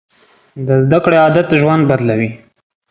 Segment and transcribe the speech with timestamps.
[0.67, 2.29] د زده کړې عادت ژوند بدلوي.